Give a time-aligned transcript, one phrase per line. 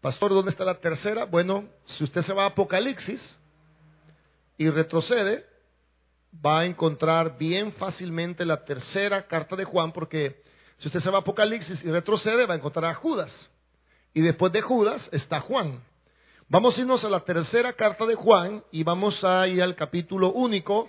[0.00, 1.24] Pastor, ¿dónde está la tercera?
[1.24, 3.36] Bueno, si usted se va a Apocalipsis
[4.56, 5.44] y retrocede,
[6.44, 10.42] va a encontrar bien fácilmente la tercera carta de Juan, porque
[10.76, 13.50] si usted se va a Apocalipsis y retrocede, va a encontrar a Judas.
[14.14, 15.82] Y después de Judas está Juan.
[16.48, 20.32] Vamos a irnos a la tercera carta de Juan y vamos a ir al capítulo
[20.32, 20.88] único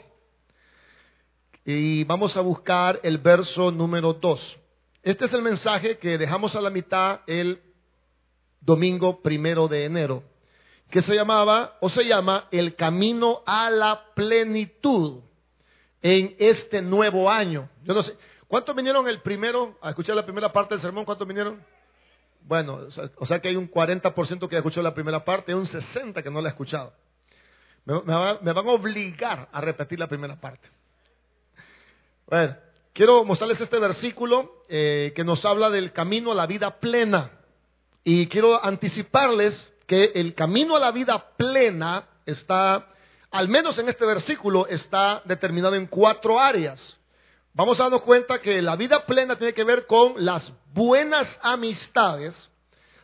[1.65, 4.59] y vamos a buscar el verso número 2.
[5.01, 7.61] Este es el mensaje que dejamos a la mitad el
[8.67, 10.23] domingo primero de enero,
[10.91, 15.21] que se llamaba o se llama El Camino a la Plenitud
[16.01, 17.69] en este nuevo año.
[17.85, 18.15] Yo no sé,
[18.49, 21.05] ¿cuántos vinieron el primero a escuchar la primera parte del sermón?
[21.05, 21.63] ¿Cuántos vinieron?
[22.41, 25.65] Bueno, o sea, que hay un 40% que ha escuchado la primera parte y un
[25.65, 26.93] 60% que no la ha escuchado.
[27.85, 30.67] Me, van a obligar a repetir la primera parte.
[32.25, 32.57] Bueno,
[32.91, 37.31] quiero mostrarles este versículo eh, que nos habla del camino a la vida plena.
[38.09, 42.87] Y quiero anticiparles que el camino a la vida plena está,
[43.31, 46.97] al menos en este versículo, está determinado en cuatro áreas.
[47.51, 52.49] Vamos a darnos cuenta que la vida plena tiene que ver con las buenas amistades,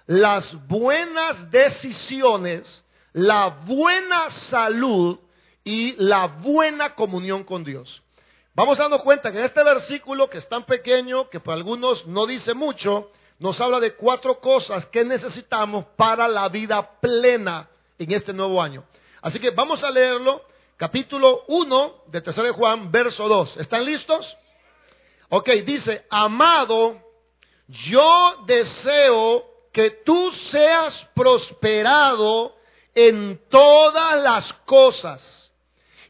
[0.06, 5.20] las buenas decisiones, la buena salud
[5.66, 8.02] y la buena comunión con Dios.
[8.56, 12.08] Vamos a darnos cuenta que en este versículo, que es tan pequeño, que para algunos
[12.08, 13.12] no dice mucho,
[13.44, 17.70] nos habla de cuatro cosas que necesitamos para la vida plena
[18.00, 18.86] en este nuevo año.
[19.22, 20.46] Así que vamos a leerlo,
[20.78, 23.58] capítulo 1 de 3 de Juan, verso 2.
[23.58, 24.38] ¿Están listos?
[25.28, 27.02] Ok, dice, amado,
[27.68, 32.56] yo deseo que tú seas prosperado
[32.96, 35.52] en todas las cosas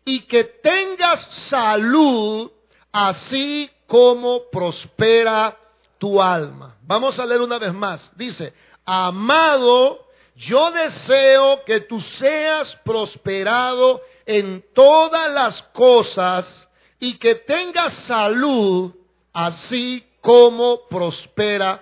[0.05, 2.51] y que tengas salud
[2.91, 5.57] así como prospera
[6.03, 6.75] tu alma.
[6.81, 8.11] Vamos a leer una vez más.
[8.17, 16.67] Dice, amado, yo deseo que tú seas prosperado en todas las cosas
[16.99, 18.93] y que tengas salud,
[19.31, 21.81] así como prospera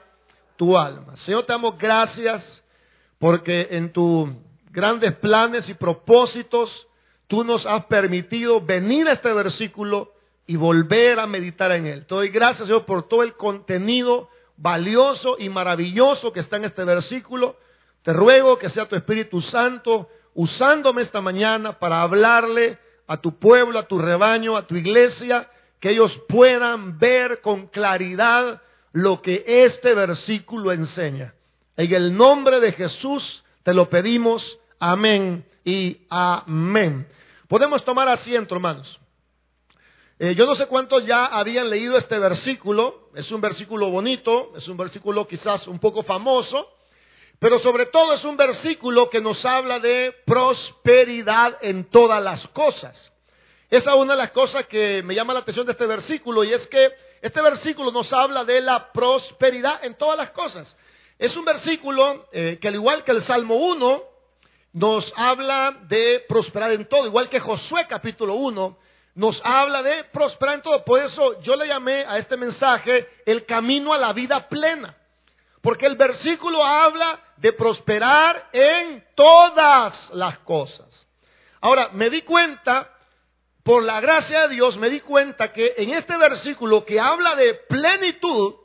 [0.56, 1.16] tu alma.
[1.16, 2.64] Señor, te damos gracias
[3.18, 4.30] porque en tus
[4.70, 6.88] grandes planes y propósitos
[7.26, 10.14] tú nos has permitido venir a este versículo
[10.51, 12.06] y volver a meditar en él.
[12.06, 16.84] Te doy gracias, Señor, por todo el contenido valioso y maravilloso que está en este
[16.84, 17.56] versículo.
[18.01, 23.79] Te ruego que sea tu Espíritu Santo usándome esta mañana para hablarle a tu pueblo,
[23.79, 29.95] a tu rebaño, a tu iglesia, que ellos puedan ver con claridad lo que este
[29.95, 31.33] versículo enseña.
[31.78, 34.59] En el nombre de Jesús te lo pedimos.
[34.81, 37.07] Amén y amén.
[37.47, 39.00] Podemos tomar asiento, hermanos.
[40.24, 44.68] Eh, yo no sé cuántos ya habían leído este versículo, es un versículo bonito, es
[44.68, 46.72] un versículo quizás un poco famoso,
[47.40, 53.12] pero sobre todo es un versículo que nos habla de prosperidad en todas las cosas.
[53.68, 56.54] Esa es una de las cosas que me llama la atención de este versículo y
[56.54, 60.78] es que este versículo nos habla de la prosperidad en todas las cosas.
[61.18, 64.04] Es un versículo eh, que al igual que el Salmo 1
[64.74, 70.56] nos habla de prosperar en todo, igual que Josué capítulo 1 nos habla de prosperar
[70.56, 70.84] en todo.
[70.86, 74.96] Por eso yo le llamé a este mensaje el camino a la vida plena.
[75.62, 81.08] Porque el versículo habla de prosperar en todas las cosas.
[81.60, 82.92] Ahora, me di cuenta,
[83.64, 87.54] por la gracia de Dios, me di cuenta que en este versículo que habla de
[87.54, 88.56] plenitud,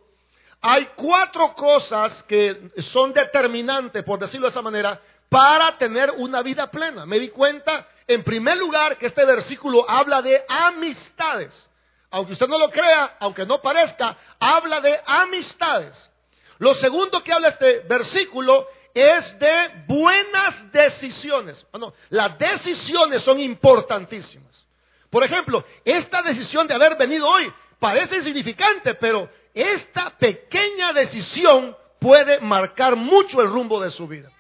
[0.63, 6.71] hay cuatro cosas que son determinantes, por decirlo de esa manera, para tener una vida
[6.71, 7.05] plena.
[7.05, 11.69] Me di cuenta en primer lugar, que este versículo habla de amistades.
[12.11, 16.11] Aunque usted no lo crea, aunque no parezca, habla de amistades.
[16.59, 21.67] Lo segundo que habla este versículo es de buenas decisiones.
[21.71, 24.67] Bueno, las decisiones son importantísimas.
[25.11, 32.41] Por ejemplo, esta decisión de haber venido hoy parece insignificante, pero esta pequeña decisión puede
[32.41, 34.31] marcar mucho el rumbo de su vida.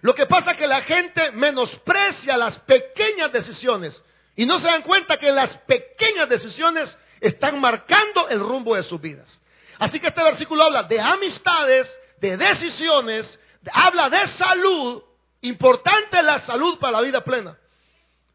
[0.00, 4.02] Lo que pasa es que la gente menosprecia las pequeñas decisiones
[4.36, 9.00] y no se dan cuenta que las pequeñas decisiones están marcando el rumbo de sus
[9.00, 9.40] vidas.
[9.78, 13.38] Así que este versículo habla de amistades, de decisiones,
[13.72, 15.02] habla de salud,
[15.40, 17.58] importante la salud para la vida plena.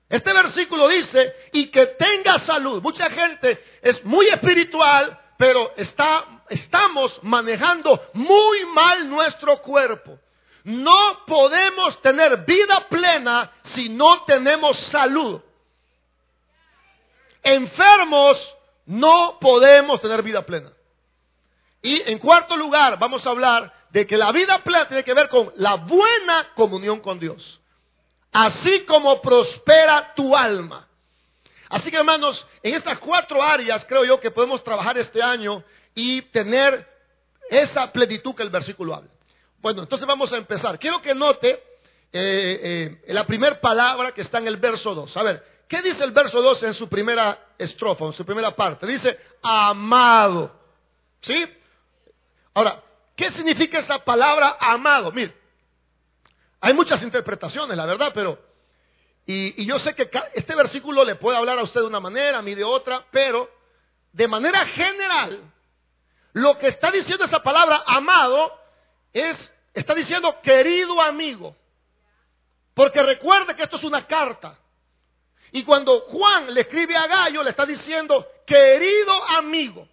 [0.09, 2.81] Este versículo dice, y que tenga salud.
[2.81, 10.19] Mucha gente es muy espiritual, pero está, estamos manejando muy mal nuestro cuerpo.
[10.63, 15.41] No podemos tener vida plena si no tenemos salud.
[17.41, 18.55] Enfermos
[18.85, 20.71] no podemos tener vida plena.
[21.81, 25.27] Y en cuarto lugar, vamos a hablar de que la vida plena tiene que ver
[25.27, 27.59] con la buena comunión con Dios.
[28.31, 30.87] Así como prospera tu alma.
[31.69, 35.63] Así que hermanos, en estas cuatro áreas creo yo que podemos trabajar este año
[35.93, 36.87] y tener
[37.49, 39.12] esa plenitud que el versículo habla.
[39.63, 40.77] Bueno, entonces vamos a empezar.
[40.77, 41.51] Quiero que note
[42.11, 45.15] eh, eh, la primera palabra que está en el verso 2.
[45.15, 48.85] A ver, ¿qué dice el verso 2 en su primera estrofa, en su primera parte?
[48.85, 50.53] Dice, amado.
[51.21, 51.49] ¿Sí?
[52.53, 52.83] Ahora,
[53.15, 55.13] ¿qué significa esa palabra amado?
[55.13, 55.33] Mire,
[56.59, 58.37] hay muchas interpretaciones, la verdad, pero...
[59.25, 62.39] Y, y yo sé que este versículo le puede hablar a usted de una manera,
[62.39, 63.49] a mí de otra, pero
[64.11, 65.41] de manera general,
[66.33, 68.61] lo que está diciendo esa palabra amado
[69.13, 71.55] es, está diciendo querido amigo.
[72.73, 74.57] Porque recuerde que esto es una carta.
[75.51, 79.87] Y cuando Juan le escribe a Gallo, le está diciendo querido amigo.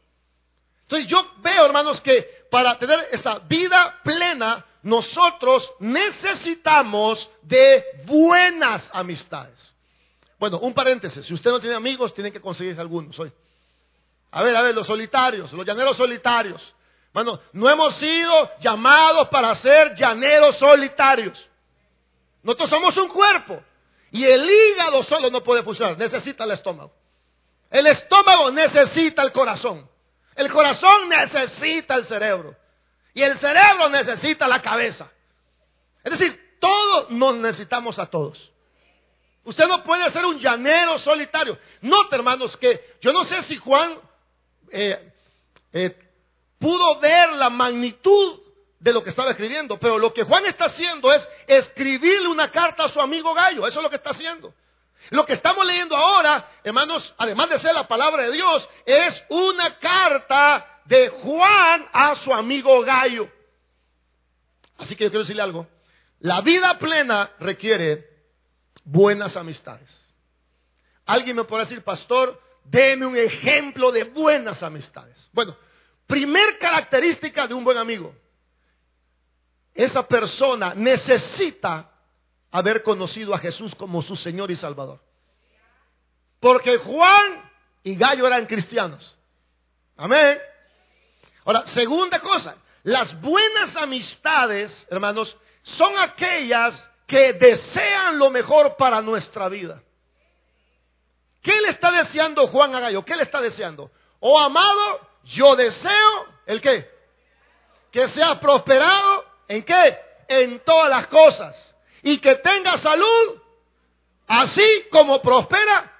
[0.82, 9.75] Entonces yo veo, hermanos, que para tener esa vida plena, nosotros necesitamos de buenas amistades.
[10.38, 13.31] Bueno, un paréntesis, si usted no tiene amigos, tiene que conseguir algunos hoy.
[14.31, 16.75] A ver, a ver, los solitarios, los llaneros solitarios.
[17.12, 21.49] Bueno, no hemos sido llamados para ser llaneros solitarios.
[22.43, 23.62] Nosotros somos un cuerpo.
[24.12, 26.93] Y el hígado solo no puede funcionar, necesita el estómago.
[27.71, 29.89] El estómago necesita el corazón.
[30.35, 32.57] El corazón necesita el cerebro.
[33.15, 35.11] Y el cerebro necesita la cabeza.
[36.03, 38.51] Es decir, todos nos necesitamos a todos.
[39.45, 41.59] Usted no puede ser un llanero solitario.
[41.81, 43.99] Note, hermanos, que yo no sé si Juan
[44.71, 45.13] eh,
[45.73, 46.10] eh,
[46.61, 48.39] pudo ver la magnitud
[48.79, 52.85] de lo que estaba escribiendo, pero lo que Juan está haciendo es escribirle una carta
[52.85, 54.55] a su amigo Gallo, eso es lo que está haciendo.
[55.11, 59.79] Lo que estamos leyendo ahora, hermanos, además de ser la palabra de Dios, es una
[59.79, 63.29] carta de Juan a su amigo Gallo.
[64.77, 65.67] Así que yo quiero decirle algo.
[66.21, 68.06] La vida plena requiere
[68.85, 70.06] buenas amistades.
[71.06, 72.39] Alguien me puede decir, pastor,
[72.71, 75.29] Deme un ejemplo de buenas amistades.
[75.33, 75.56] Bueno,
[76.11, 78.15] primer característica de un buen amigo.
[79.73, 81.91] Esa persona necesita
[82.51, 85.01] haber conocido a Jesús como su Señor y Salvador.
[86.41, 87.51] Porque Juan
[87.85, 89.17] y Gallo eran cristianos.
[89.97, 90.39] Amén.
[91.45, 99.49] Ahora, segunda cosa, las buenas amistades, hermanos, son aquellas que desean lo mejor para nuestra
[99.49, 99.83] vida.
[101.43, 103.05] ¿Qué le está deseando Juan a Gallo?
[103.05, 103.91] ¿Qué le está deseando?
[104.19, 106.90] Oh amado, yo deseo, ¿el qué?
[107.90, 109.99] Que sea prosperado, ¿en qué?
[110.28, 111.76] En todas las cosas.
[112.02, 113.40] Y que tenga salud,
[114.26, 115.99] así como prospera.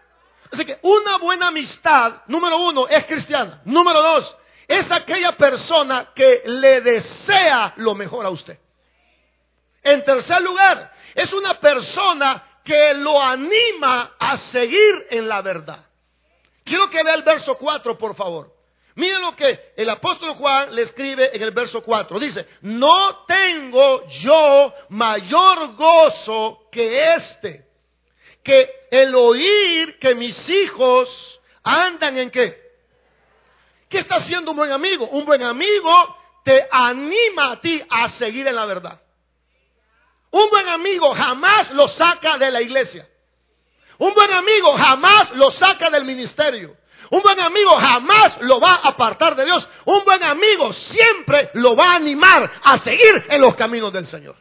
[0.53, 3.61] Así que una buena amistad, número uno, es cristiana.
[3.65, 4.37] Número dos,
[4.67, 8.59] es aquella persona que le desea lo mejor a usted.
[9.83, 15.87] En tercer lugar, es una persona que lo anima a seguir en la verdad.
[16.65, 18.55] Quiero que vea el verso 4, por favor.
[19.01, 22.21] Miren lo que el apóstol Juan le escribe en el verso 4.
[22.21, 27.67] Dice, no tengo yo mayor gozo que este,
[28.43, 32.61] que el oír que mis hijos andan en qué.
[33.89, 35.09] ¿Qué está haciendo un buen amigo?
[35.09, 39.01] Un buen amigo te anima a ti a seguir en la verdad.
[40.31, 43.09] Un buen amigo jamás lo saca de la iglesia.
[43.97, 46.77] Un buen amigo jamás lo saca del ministerio.
[47.11, 49.67] Un buen amigo jamás lo va a apartar de Dios.
[49.85, 54.37] Un buen amigo siempre lo va a animar a seguir en los caminos del Señor.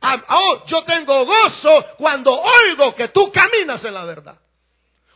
[0.00, 4.38] Ah, oh, yo tengo gozo cuando oigo que tú caminas en la verdad.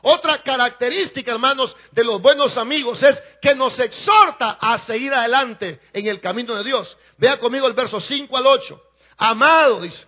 [0.00, 6.06] Otra característica, hermanos, de los buenos amigos es que nos exhorta a seguir adelante en
[6.06, 6.96] el camino de Dios.
[7.18, 8.82] Vea conmigo el verso 5 al 8.
[9.18, 10.06] Amado, dice,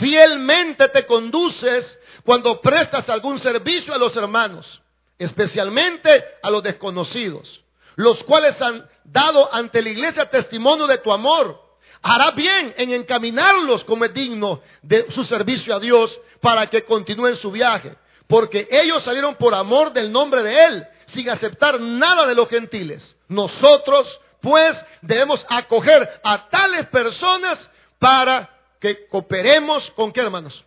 [0.00, 4.79] fielmente te conduces cuando prestas algún servicio a los hermanos,
[5.20, 7.60] especialmente a los desconocidos,
[7.94, 11.60] los cuales han dado ante la iglesia testimonio de tu amor.
[12.00, 17.36] Hará bien en encaminarlos como es digno de su servicio a Dios para que continúen
[17.36, 17.94] su viaje,
[18.26, 23.14] porque ellos salieron por amor del nombre de Él, sin aceptar nada de los gentiles.
[23.28, 28.48] Nosotros, pues, debemos acoger a tales personas para
[28.80, 30.64] que cooperemos con qué hermanos.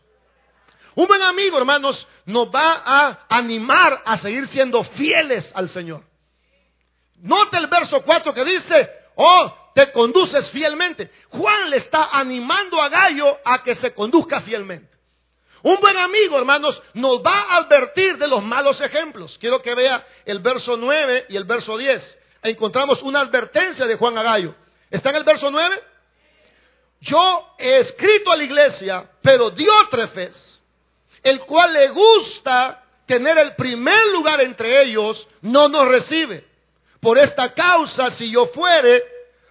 [0.95, 6.03] Un buen amigo, hermanos, nos va a animar a seguir siendo fieles al Señor.
[7.15, 11.11] Note el verso 4 que dice, oh, te conduces fielmente.
[11.29, 14.93] Juan le está animando a Gallo a que se conduzca fielmente.
[15.63, 19.37] Un buen amigo, hermanos, nos va a advertir de los malos ejemplos.
[19.39, 22.17] Quiero que vea el verso 9 y el verso 10.
[22.43, 24.53] Encontramos una advertencia de Juan a Gallo.
[24.91, 25.81] ¿Está en el verso 9?
[27.03, 30.62] yo he escrito a la iglesia, pero Diótrefes,
[31.23, 36.45] el cual le gusta tener el primer lugar entre ellos, no nos recibe.
[36.99, 39.03] Por esta causa, si yo fuere,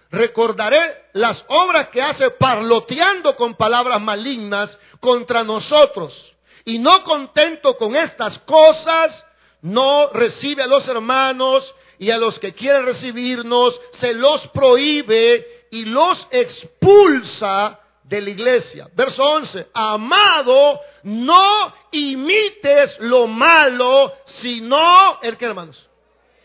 [0.09, 6.33] recordaré las obras que hace parloteando con palabras malignas contra nosotros.
[6.65, 9.25] Y no contento con estas cosas,
[9.61, 15.85] no recibe a los hermanos y a los que quieren recibirnos, se los prohíbe y
[15.85, 17.79] los expulsa
[18.13, 18.87] de la iglesia.
[18.93, 25.89] Verso 11, amado, no imites lo malo, sino el que hermanos.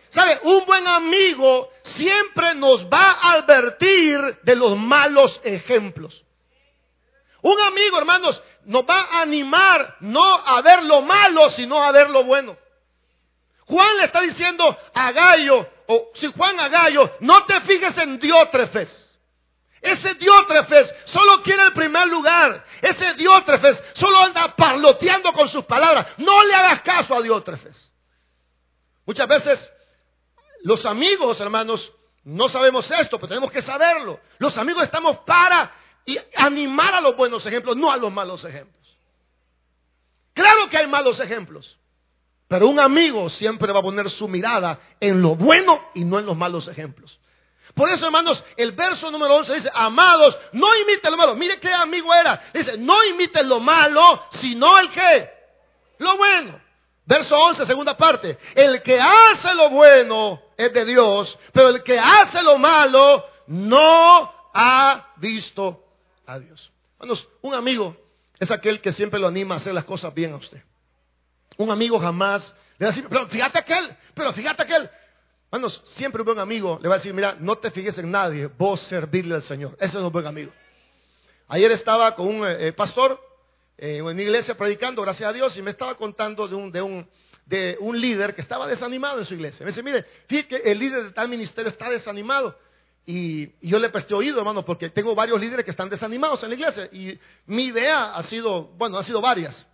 [0.09, 0.41] ¿Sabe?
[0.45, 6.25] Un buen amigo siempre nos va a advertir de los malos ejemplos.
[7.43, 12.09] Un amigo, hermanos, nos va a animar no a ver lo malo, sino a ver
[12.09, 12.57] lo bueno.
[13.67, 18.19] Juan le está diciendo a Gallo, o si Juan a Gallo, no te fijes en
[18.19, 19.08] Diótrefes.
[19.81, 22.65] Ese Diótrefes solo quiere el primer lugar.
[22.83, 26.07] Ese Diótrefes solo anda parloteando con sus palabras.
[26.19, 27.91] No le hagas caso a Diótrefes.
[29.07, 29.73] Muchas veces
[30.63, 31.93] los amigos, hermanos,
[32.25, 34.21] no sabemos esto, pero tenemos que saberlo.
[34.39, 35.73] Los amigos estamos para
[36.37, 38.97] animar a los buenos ejemplos, no a los malos ejemplos.
[40.35, 41.79] Claro que hay malos ejemplos,
[42.47, 46.27] pero un amigo siempre va a poner su mirada en lo bueno y no en
[46.27, 47.19] los malos ejemplos.
[47.79, 51.37] Por eso, hermanos, el verso número 11 dice, amados, no imiten lo malo.
[51.37, 52.51] Mire qué amigo era.
[52.53, 55.31] Dice, no imiten lo malo, sino el que,
[55.99, 56.61] lo bueno.
[57.07, 58.37] Verso 11, segunda parte.
[58.57, 64.51] El que hace lo bueno es de Dios, pero el que hace lo malo no
[64.53, 65.85] ha visto
[66.27, 66.73] a Dios.
[66.99, 67.97] Hermanos, un amigo
[68.41, 70.65] es aquel que siempre lo anima a hacer las cosas bien a usted.
[71.57, 74.91] Un amigo jamás le decir, pero fíjate aquel, pero fíjate aquel.
[75.51, 78.47] Hermanos, siempre un buen amigo le va a decir, mira, no te fijes en nadie,
[78.47, 79.77] vos servirle al Señor.
[79.81, 80.53] Ese es un buen amigo.
[81.49, 83.19] Ayer estaba con un eh, pastor
[83.79, 86.83] eh, en una iglesia predicando, gracias a Dios, y me estaba contando de un, de
[86.83, 87.09] un,
[87.47, 89.65] de un líder que estaba desanimado en su iglesia.
[89.65, 92.55] Me dice, mire, fíjate que el líder de tal ministerio está desanimado.
[93.07, 96.55] Y, yo le presté oído, hermano, porque tengo varios líderes que están desanimados en la
[96.57, 96.91] iglesia.
[96.93, 99.65] Y mi idea ha sido, bueno, ha sido varias.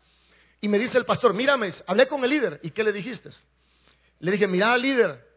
[0.60, 2.60] Y me dice el pastor, mírame, hablé con el líder.
[2.62, 3.30] ¿Y qué le dijiste?
[4.20, 5.33] Le dije, mira, líder,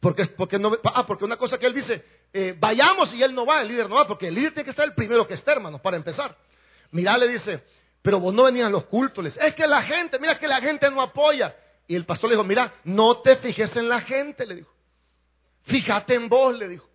[0.00, 3.46] porque, porque, no, ah, porque una cosa que él dice, eh, vayamos y él no
[3.46, 5.52] va, el líder no va, porque el líder tiene que estar el primero que esté,
[5.52, 6.36] hermano, para empezar.
[6.90, 7.62] Mira, le dice,
[8.02, 9.36] pero vos no venías a los cultos.
[9.36, 11.56] Es que la gente, mira que la gente no apoya.
[11.88, 14.72] Y el pastor le dijo, mira, no te fijes en la gente, le dijo.
[15.62, 16.88] Fíjate en vos, le dijo.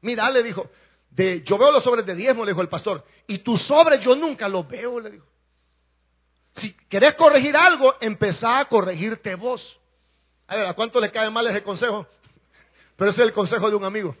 [0.00, 0.70] Mira, le dijo,
[1.10, 4.14] de, yo veo los sobres de diezmo, le dijo el pastor, y tus sobres yo
[4.14, 5.26] nunca los veo, le dijo.
[6.54, 9.78] Si querés corregir algo, empezá a corregirte vos.
[10.48, 12.06] A ver, ¿a cuánto le cae mal ese consejo?
[12.96, 14.16] Pero ese es el consejo de un amigo.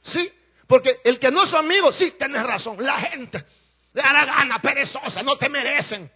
[0.00, 0.32] Sí,
[0.66, 2.76] porque el que no es amigo, sí, tienes razón.
[2.80, 3.44] La gente
[3.92, 6.10] le la gana, perezosa, no te merecen.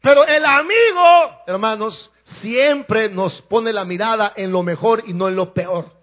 [0.00, 5.36] Pero el amigo, hermanos, siempre nos pone la mirada en lo mejor y no en
[5.36, 5.93] lo peor.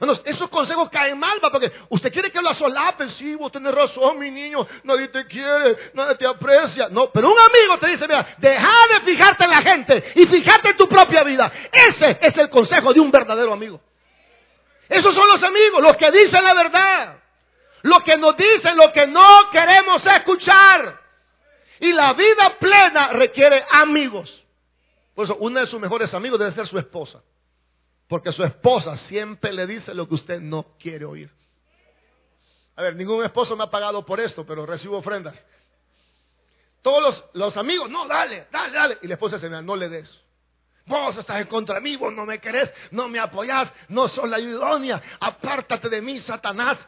[0.00, 3.10] Hermanos, esos consejos caen mal, porque usted quiere que lo solapen.
[3.10, 4.66] Sí, vos tenés razón, mi niño.
[4.84, 6.88] Nadie te quiere, nadie te aprecia.
[6.88, 10.70] No, pero un amigo te dice, mira, deja de fijarte en la gente y fijarte
[10.70, 11.52] en tu propia vida.
[11.70, 13.78] Ese es el consejo de un verdadero amigo.
[14.88, 17.18] Esos son los amigos, los que dicen la verdad.
[17.82, 20.98] Los que nos dicen lo que no queremos escuchar.
[21.78, 24.46] Y la vida plena requiere amigos.
[25.14, 27.22] Por eso, uno de sus mejores amigos debe ser su esposa.
[28.10, 31.30] Porque su esposa siempre le dice lo que usted no quiere oír.
[32.74, 35.40] A ver, ningún esposo me ha pagado por esto, pero recibo ofrendas.
[36.82, 38.98] Todos los, los amigos, no, dale, dale, dale.
[39.02, 40.10] Y la esposa se me no le des.
[40.86, 44.28] Vos estás en contra de mí, vos no me querés, no me apoyás, no sos
[44.28, 45.00] la idónea.
[45.20, 46.84] Apártate de mí, Satanás.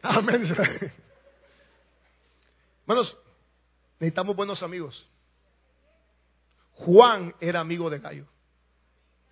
[0.00, 0.46] Amén.
[2.86, 3.18] Hermanos,
[3.98, 5.06] necesitamos buenos amigos.
[6.72, 8.31] Juan era amigo de Gallo.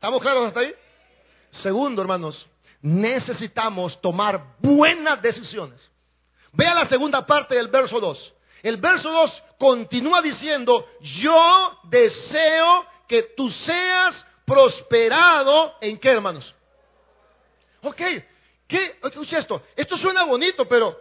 [0.00, 0.74] ¿Estamos claros hasta ahí?
[1.50, 2.48] Segundo, hermanos,
[2.80, 5.90] necesitamos tomar buenas decisiones.
[6.52, 8.34] Vea la segunda parte del verso 2.
[8.62, 16.54] El verso 2 continúa diciendo, yo deseo que tú seas prosperado en qué, hermanos.
[17.82, 18.00] Ok,
[18.66, 18.98] ¿qué?
[19.02, 20.98] Escucha esto, esto suena bonito, pero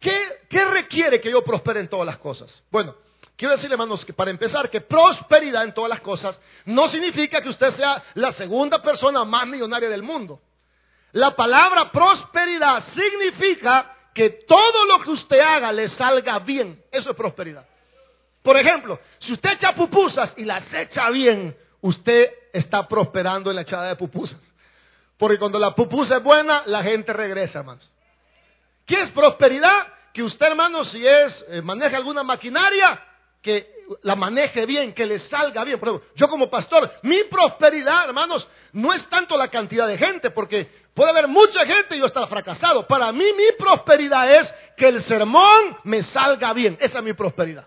[0.00, 2.60] ¿qué, ¿qué requiere que yo prospere en todas las cosas?
[2.72, 2.92] Bueno,
[3.40, 7.48] Quiero decirle, hermanos, que para empezar, que prosperidad en todas las cosas no significa que
[7.48, 10.42] usted sea la segunda persona más millonaria del mundo.
[11.12, 16.84] La palabra prosperidad significa que todo lo que usted haga le salga bien.
[16.92, 17.66] Eso es prosperidad.
[18.42, 23.62] Por ejemplo, si usted echa pupusas y las echa bien, usted está prosperando en la
[23.62, 24.52] echada de pupusas.
[25.16, 27.90] Porque cuando la pupusa es buena, la gente regresa, hermanos.
[28.84, 29.94] ¿Qué es prosperidad?
[30.12, 33.06] Que usted, hermano, si es, eh, maneja alguna maquinaria,
[33.42, 35.78] que la maneje bien, que le salga bien.
[35.78, 40.30] Por ejemplo, yo como pastor, mi prosperidad, hermanos, no es tanto la cantidad de gente,
[40.30, 42.86] porque puede haber mucha gente y yo estar fracasado.
[42.86, 46.76] Para mí mi prosperidad es que el sermón me salga bien.
[46.80, 47.66] Esa es mi prosperidad.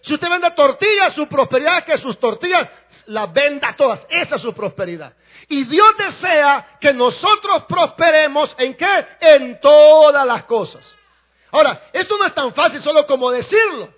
[0.00, 2.68] Si usted vende tortillas, su prosperidad es que sus tortillas
[3.06, 4.06] las venda todas.
[4.08, 5.12] Esa es su prosperidad.
[5.48, 9.06] Y Dios desea que nosotros prosperemos en qué?
[9.20, 10.94] En todas las cosas.
[11.50, 13.95] Ahora, esto no es tan fácil solo como decirlo.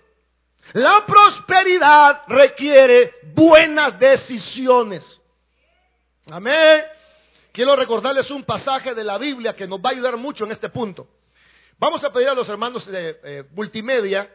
[0.75, 5.20] La prosperidad requiere buenas decisiones.
[6.30, 6.84] Amén.
[7.52, 10.68] Quiero recordarles un pasaje de la Biblia que nos va a ayudar mucho en este
[10.68, 11.08] punto.
[11.78, 14.30] Vamos a pedir a los hermanos de eh, multimedia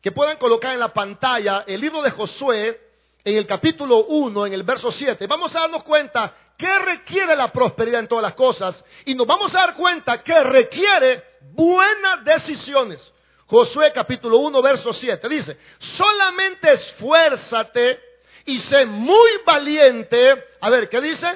[0.00, 2.80] que puedan colocar en la pantalla el libro de Josué
[3.24, 5.26] en el capítulo 1, en el verso 7.
[5.26, 9.54] Vamos a darnos cuenta qué requiere la prosperidad en todas las cosas y nos vamos
[9.54, 13.12] a dar cuenta que requiere buenas decisiones.
[13.48, 17.98] Josué capítulo 1, verso 7 dice, solamente esfuérzate
[18.44, 20.44] y sé muy valiente.
[20.60, 21.26] A ver, ¿qué dice?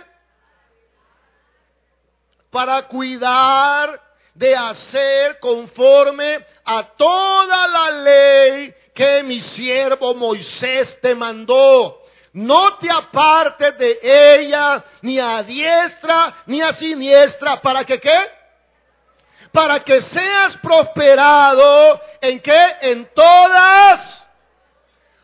[2.50, 3.99] Para cuidar
[4.35, 12.02] de hacer conforme a toda la ley que mi siervo Moisés te mandó.
[12.35, 17.62] No te apartes de ella ni a diestra ni a siniestra.
[17.62, 18.41] ¿Para que qué?
[19.52, 22.76] Para que seas prosperado en qué?
[22.80, 24.26] En todas.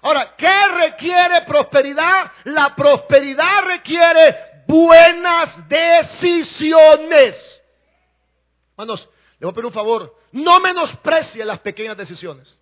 [0.03, 2.31] Ahora, ¿qué requiere prosperidad?
[2.45, 7.63] La prosperidad requiere buenas decisiones.
[8.73, 9.09] Hermanos,
[9.39, 12.59] le voy a pedir un favor, no menosprecie las pequeñas decisiones.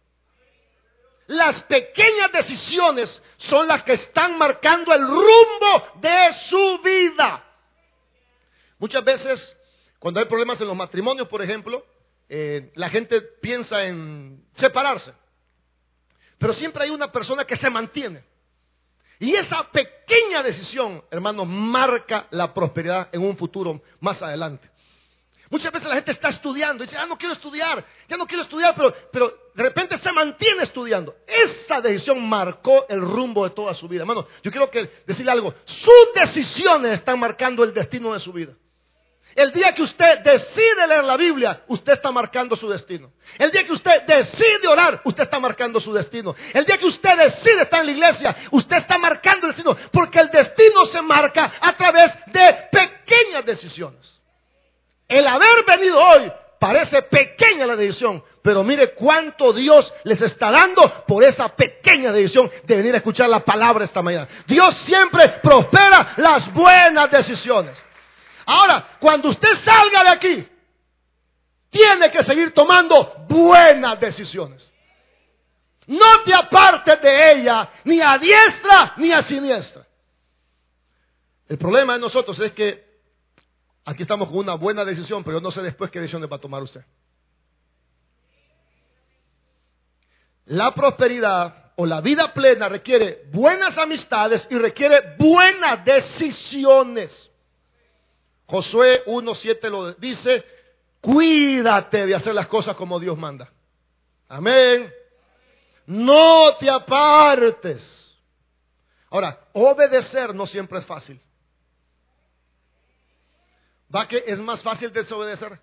[1.26, 7.44] Las pequeñas decisiones son las que están marcando el rumbo de su vida.
[8.78, 9.56] Muchas veces
[9.98, 11.84] cuando hay problemas en los matrimonios, por ejemplo,
[12.28, 15.12] eh, la gente piensa en separarse.
[16.38, 18.24] Pero siempre hay una persona que se mantiene.
[19.18, 24.70] Y esa pequeña decisión, hermano, marca la prosperidad en un futuro más adelante.
[25.48, 28.42] Muchas veces la gente está estudiando y dice, ah, no quiero estudiar, ya no quiero
[28.42, 31.16] estudiar, pero, pero de repente se mantiene estudiando.
[31.26, 34.02] Esa decisión marcó el rumbo de toda su vida.
[34.02, 38.54] Hermano, yo quiero que decirle algo, sus decisiones están marcando el destino de su vida.
[39.36, 43.12] El día que usted decide leer la Biblia, usted está marcando su destino.
[43.36, 46.34] El día que usted decide orar, usted está marcando su destino.
[46.54, 49.76] El día que usted decide estar en la iglesia, usted está marcando el destino.
[49.92, 54.10] Porque el destino se marca a través de pequeñas decisiones.
[55.06, 61.04] El haber venido hoy parece pequeña la decisión, pero mire cuánto Dios les está dando
[61.06, 64.28] por esa pequeña decisión de venir a escuchar la palabra esta mañana.
[64.46, 67.84] Dios siempre prospera las buenas decisiones.
[68.46, 70.48] Ahora, cuando usted salga de aquí,
[71.68, 74.72] tiene que seguir tomando buenas decisiones.
[75.88, 79.86] No te apartes de ella ni a diestra ni a siniestra.
[81.48, 82.84] El problema de nosotros es que
[83.84, 86.40] aquí estamos con una buena decisión, pero yo no sé después qué decisiones va a
[86.40, 86.84] tomar usted.
[90.46, 97.30] La prosperidad o la vida plena requiere buenas amistades y requiere buenas decisiones.
[98.46, 100.44] Josué 1.7 lo dice,
[101.00, 103.52] cuídate de hacer las cosas como Dios manda.
[104.28, 104.92] Amén.
[105.86, 108.16] No te apartes.
[109.10, 111.20] Ahora, obedecer no siempre es fácil.
[113.94, 115.60] ¿Va que es más fácil desobedecer?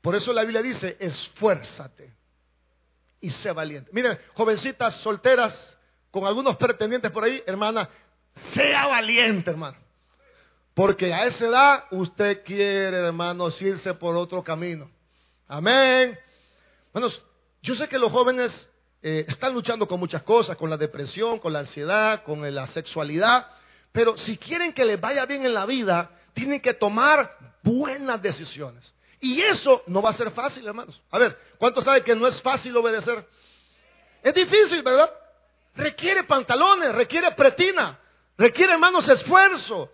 [0.00, 2.14] Por eso la Biblia dice, esfuérzate
[3.20, 3.90] y sé valiente.
[3.92, 5.76] Miren, jovencitas solteras
[6.12, 7.88] con algunos pretendientes por ahí, hermana,
[8.54, 9.85] sea valiente, hermano.
[10.76, 14.90] Porque a esa edad usted quiere, hermanos, irse por otro camino.
[15.48, 16.18] Amén.
[16.92, 17.08] Bueno,
[17.62, 18.68] yo sé que los jóvenes
[19.00, 23.46] eh, están luchando con muchas cosas, con la depresión, con la ansiedad, con la sexualidad.
[23.90, 28.92] Pero si quieren que les vaya bien en la vida, tienen que tomar buenas decisiones.
[29.18, 31.00] Y eso no va a ser fácil, hermanos.
[31.10, 33.26] A ver, ¿cuántos saben que no es fácil obedecer?
[34.22, 35.10] Es difícil, ¿verdad?
[35.74, 37.98] Requiere pantalones, requiere pretina,
[38.36, 39.90] requiere, hermanos, esfuerzo.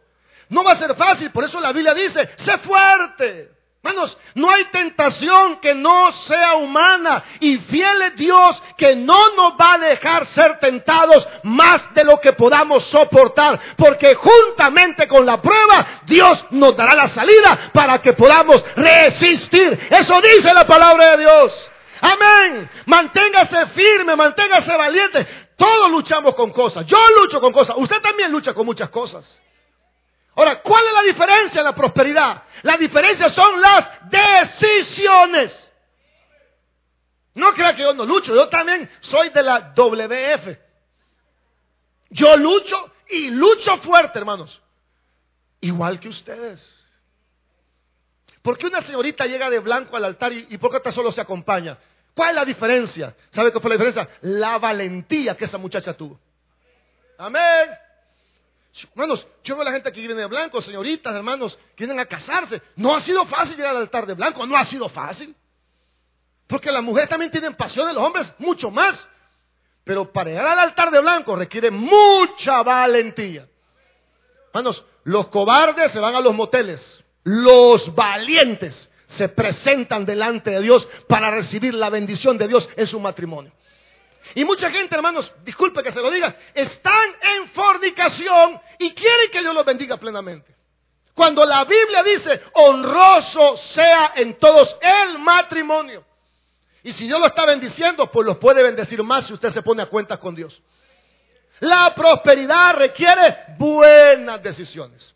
[0.53, 3.51] No va a ser fácil, por eso la Biblia dice, sé fuerte.
[3.83, 9.55] Hermanos, no hay tentación que no sea humana y fiel es Dios que no nos
[9.55, 15.41] va a dejar ser tentados más de lo que podamos soportar, porque juntamente con la
[15.41, 19.89] prueba Dios nos dará la salida para que podamos resistir.
[19.91, 21.71] Eso dice la palabra de Dios.
[22.03, 22.71] Amén.
[22.85, 25.27] Manténgase firme, manténgase valiente.
[25.57, 26.85] Todos luchamos con cosas.
[26.85, 27.75] Yo lucho con cosas.
[27.79, 29.41] Usted también lucha con muchas cosas.
[30.35, 32.43] Ahora, ¿cuál es la diferencia en la prosperidad?
[32.63, 35.71] La diferencia son las decisiones.
[37.35, 40.59] No crea que yo no lucho, yo también soy de la WF.
[42.11, 44.61] Yo lucho y lucho fuerte, hermanos.
[45.61, 46.79] Igual que ustedes.
[48.43, 51.21] ¿Por qué una señorita llega de blanco al altar y, por qué otra solo se
[51.21, 51.79] acompaña?
[52.15, 53.17] ¿Cuál es la diferencia?
[53.31, 54.09] ¿Sabe qué fue la diferencia?
[54.23, 56.19] La valentía que esa muchacha tuvo.
[57.19, 57.71] Amén.
[58.75, 62.63] Hermanos, yo veo a la gente que viene de blanco, señoritas, hermanos, vienen a casarse.
[62.77, 65.35] No ha sido fácil llegar al altar de blanco, no ha sido fácil.
[66.47, 69.09] Porque las mujeres también tienen pasión de los hombres, mucho más.
[69.85, 73.47] Pero para llegar al altar de blanco requiere mucha valentía.
[74.49, 77.05] Hermanos, los cobardes se van a los moteles.
[77.25, 82.99] Los valientes se presentan delante de Dios para recibir la bendición de Dios en su
[83.01, 83.53] matrimonio.
[84.35, 89.41] Y mucha gente, hermanos, disculpe que se lo diga, están en fornicación y quieren que
[89.41, 90.55] Dios los bendiga plenamente.
[91.15, 96.05] Cuando la Biblia dice, honroso sea en todos el matrimonio.
[96.83, 99.83] Y si Dios lo está bendiciendo, pues los puede bendecir más si usted se pone
[99.83, 100.63] a cuenta con Dios.
[101.61, 105.15] La prosperidad requiere buenas decisiones.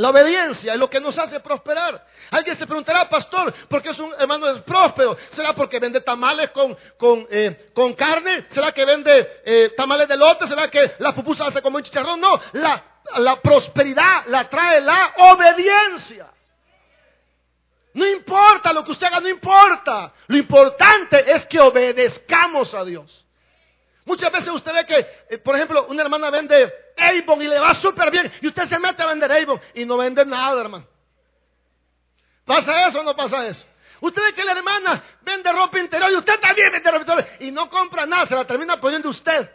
[0.00, 2.02] La obediencia es lo que nos hace prosperar.
[2.30, 5.14] Alguien se preguntará, pastor, ¿por qué es un hermano es próspero?
[5.30, 8.46] ¿Será porque vende tamales con, con, eh, carne?
[8.48, 10.48] ¿Será que vende eh, tamales de lote?
[10.48, 12.18] ¿Será que la pupusa hace como un chicharrón?
[12.18, 12.82] No, la,
[13.18, 16.32] la prosperidad la trae la obediencia.
[17.92, 20.14] No importa lo que usted haga, no importa.
[20.28, 23.26] Lo importante es que obedezcamos a Dios.
[24.06, 27.74] Muchas veces usted ve que, eh, por ejemplo, una hermana vende Avon y le va
[27.74, 30.86] súper bien y usted se mete a vender Avon y no vende nada, hermano.
[32.44, 33.66] ¿Pasa eso o no pasa eso?
[34.00, 37.50] Usted ve que la hermana vende ropa interior y usted también vende ropa interior y
[37.50, 39.50] no compra nada, se la termina poniendo usted.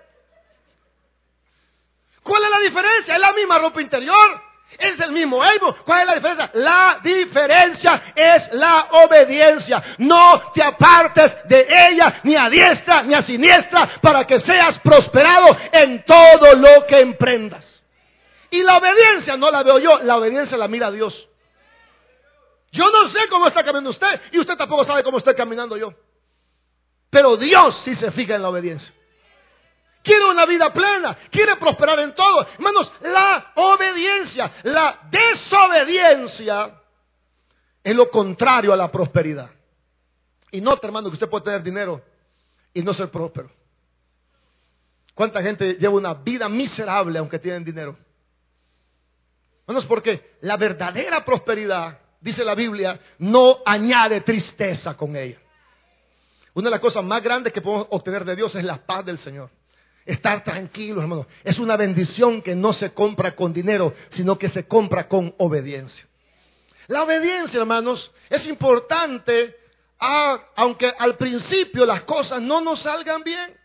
[2.22, 3.14] ¿Cuál es la diferencia?
[3.14, 4.42] Es la misma ropa interior,
[4.78, 5.76] es el mismo Evo.
[5.86, 6.52] ¿Cuál es la diferencia?
[6.54, 9.84] La diferencia es la obediencia.
[10.00, 15.58] No te apartes de ella ni a diestra ni a siniestra para que seas prosperado
[15.72, 17.84] en todo lo que emprendas.
[18.50, 21.28] Y la obediencia no la veo yo, la obediencia la mira Dios.
[22.72, 25.94] Yo no sé cómo está caminando usted y usted tampoco sabe cómo estoy caminando yo.
[27.10, 28.95] Pero Dios sí se fija en la obediencia
[30.06, 32.48] quiere una vida plena, quiere prosperar en todo.
[32.54, 36.82] Hermanos, la obediencia, la desobediencia
[37.84, 39.50] es lo contrario a la prosperidad.
[40.52, 42.02] Y nota, hermano, que usted puede tener dinero
[42.74, 43.52] y no ser próspero.
[45.14, 47.98] ¿Cuánta gente lleva una vida miserable aunque tienen dinero?
[49.62, 55.40] Hermanos, porque la verdadera prosperidad, dice la Biblia, no añade tristeza con ella.
[56.54, 59.18] Una de las cosas más grandes que podemos obtener de Dios es la paz del
[59.18, 59.50] Señor.
[60.06, 61.26] Estar tranquilos, hermano.
[61.44, 66.08] Es una bendición que no se compra con dinero, sino que se compra con obediencia.
[66.88, 69.58] La obediencia, hermanos, es importante,
[70.56, 73.60] aunque al principio las cosas no nos salgan bien.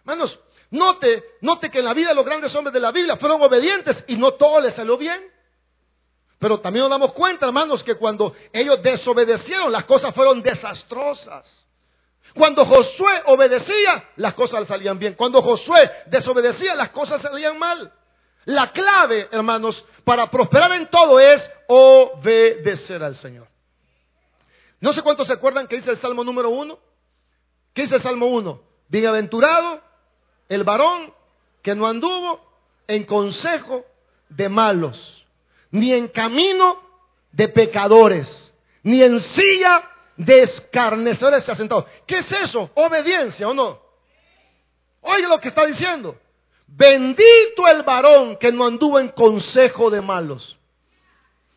[0.00, 0.38] Hermanos,
[0.70, 4.16] note, note que en la vida los grandes hombres de la Biblia fueron obedientes y
[4.16, 5.20] no todo les salió bien.
[6.38, 11.66] Pero también nos damos cuenta, hermanos, que cuando ellos desobedecieron, las cosas fueron desastrosas.
[12.34, 15.14] Cuando Josué obedecía, las cosas salían bien.
[15.14, 17.92] Cuando Josué desobedecía, las cosas salían mal.
[18.44, 23.48] La clave, hermanos, para prosperar en todo es obedecer al Señor.
[24.80, 26.78] No sé cuántos se acuerdan que dice el Salmo número uno.
[27.74, 28.62] ¿Qué dice el Salmo uno?
[28.88, 29.82] Bienaventurado
[30.48, 31.14] el varón
[31.62, 32.40] que no anduvo
[32.88, 33.84] en consejo
[34.28, 35.24] de malos,
[35.70, 36.80] ni en camino
[37.30, 39.89] de pecadores, ni en silla
[40.20, 40.46] de
[41.40, 41.86] se ha sentado.
[42.06, 42.70] ¿Qué es eso?
[42.74, 43.80] ¿Obediencia o no?
[45.00, 46.18] Oye lo que está diciendo.
[46.66, 50.56] Bendito el varón que no anduvo en consejo de malos,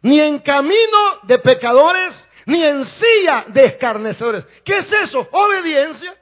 [0.01, 4.45] ni en camino de pecadores, ni en silla de escarnecedores.
[4.63, 5.27] ¿Qué es eso?
[5.31, 6.15] Obediencia.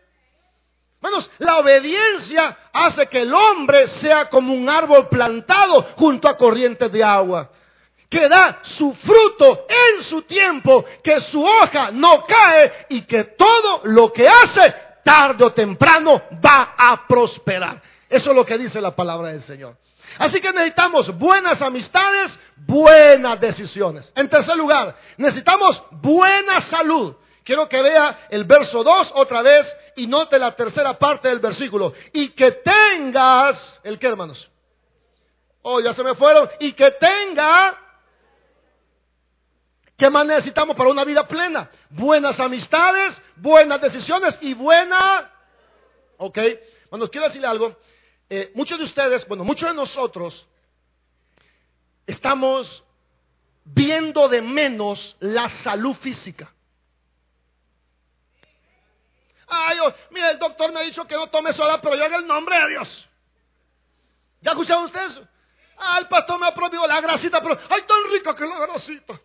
[1.02, 6.92] Hermanos, la obediencia hace que el hombre sea como un árbol plantado junto a corrientes
[6.92, 7.52] de agua
[8.12, 13.84] que da su fruto en su tiempo, que su hoja no cae y que todo
[13.86, 17.82] lo que hace tarde o temprano va a prosperar.
[18.10, 19.78] Eso es lo que dice la palabra del Señor.
[20.18, 24.12] Así que necesitamos buenas amistades, buenas decisiones.
[24.14, 27.16] En tercer lugar, necesitamos buena salud.
[27.46, 31.94] Quiero que vea el verso 2 otra vez y note la tercera parte del versículo.
[32.12, 34.52] Y que tengas, ¿el qué hermanos?
[35.62, 36.50] Oh, ya se me fueron.
[36.60, 37.78] Y que tenga
[40.02, 41.70] ¿Qué más necesitamos para una vida plena?
[41.92, 45.32] Buenas amistades, buenas decisiones y buena...
[46.18, 46.40] ¿Ok?
[46.90, 47.78] Bueno, quiero decirle algo.
[48.28, 50.48] Eh, muchos de ustedes, bueno, muchos de nosotros
[52.08, 52.84] estamos
[53.64, 56.52] viendo de menos la salud física.
[59.46, 62.14] Ay, yo, mira, el doctor me ha dicho que no tome soda, pero yo en
[62.16, 63.08] el nombre de Dios.
[64.42, 65.22] ¿Ya escucharon ustedes?
[65.78, 69.22] Ah, el pastor me ha prohibido la grasita, pero ay, tan rica que la grasita.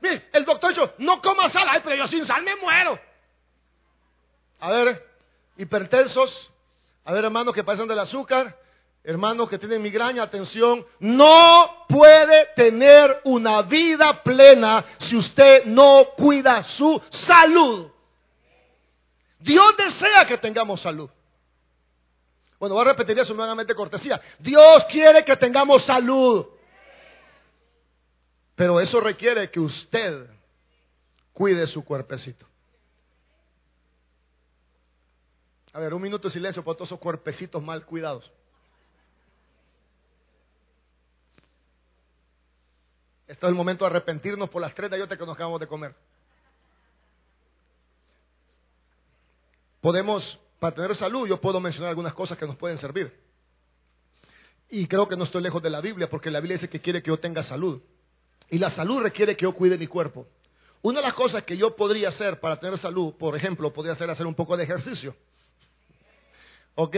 [0.00, 2.98] Mire, el doctor dijo, no coma sal, ay, pero yo sin sal me muero.
[4.60, 5.06] A ver,
[5.56, 6.50] hipertensos,
[7.04, 8.58] a ver, hermanos que pasan del azúcar,
[9.02, 16.64] hermanos que tienen migraña, atención, no puede tener una vida plena si usted no cuida
[16.64, 17.90] su salud.
[19.38, 21.10] Dios desea que tengamos salud.
[22.58, 24.18] Bueno, voy a repetir eso nuevamente cortesía.
[24.38, 26.46] Dios quiere que tengamos salud.
[28.54, 30.26] Pero eso requiere que usted
[31.32, 32.46] cuide su cuerpecito.
[35.72, 38.30] A ver, un minuto de silencio por todos esos cuerpecitos mal cuidados.
[43.26, 45.94] Este es el momento de arrepentirnos por las tres ayotes que nos acabamos de comer.
[49.84, 53.12] podemos, para tener salud, yo puedo mencionar algunas cosas que nos pueden servir.
[54.70, 57.02] Y creo que no estoy lejos de la Biblia, porque la Biblia dice que quiere
[57.02, 57.82] que yo tenga salud.
[58.50, 60.26] Y la salud requiere que yo cuide mi cuerpo.
[60.82, 64.10] Una de las cosas que yo podría hacer para tener salud, por ejemplo, podría ser
[64.10, 65.16] hacer un poco de ejercicio.
[66.74, 66.96] Ok,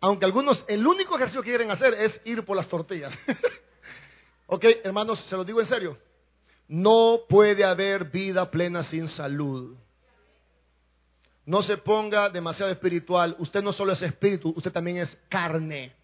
[0.00, 3.12] aunque algunos, el único ejercicio que quieren hacer es ir por las tortillas.
[4.46, 5.98] ok, hermanos, se lo digo en serio.
[6.68, 9.76] No puede haber vida plena sin salud.
[11.44, 13.36] No se ponga demasiado espiritual.
[13.38, 15.94] Usted no solo es espíritu, usted también es carne.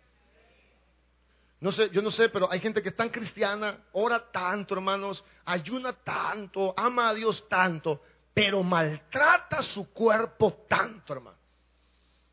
[1.62, 5.24] No sé, yo no sé, pero hay gente que es tan cristiana, ora tanto, hermanos,
[5.44, 8.02] ayuna tanto, ama a Dios tanto,
[8.34, 11.38] pero maltrata su cuerpo tanto, hermano.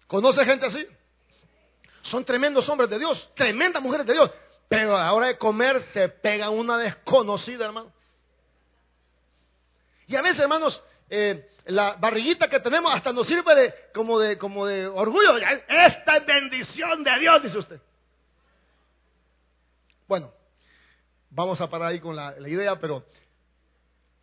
[0.08, 0.84] ¿Conoce gente así?
[2.02, 4.32] Son tremendos hombres de Dios, tremendas mujeres de Dios,
[4.68, 7.94] pero a la hora de comer se pega una desconocida, hermano.
[10.08, 14.40] Y a veces, hermanos, eh, la barriguita que tenemos hasta nos sirve de como de
[14.40, 15.38] como de orgullo.
[15.38, 17.80] Esta es bendición de Dios, dice usted.
[20.10, 20.34] Bueno,
[21.30, 23.06] vamos a parar ahí con la, idea, pero